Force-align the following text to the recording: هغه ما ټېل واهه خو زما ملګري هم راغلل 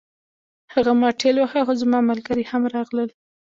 هغه 0.73 0.91
ما 0.99 1.09
ټېل 1.21 1.35
واهه 1.39 1.61
خو 1.67 1.73
زما 1.81 1.99
ملګري 2.09 2.43
هم 2.51 2.63
راغلل 2.75 3.09